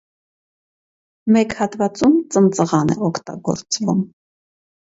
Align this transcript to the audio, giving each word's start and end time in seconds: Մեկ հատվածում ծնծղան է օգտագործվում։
Մեկ 1.35 1.53
հատվածում 1.59 2.17
ծնծղան 2.37 2.91
է 2.97 2.99
օգտագործվում։ 3.11 4.05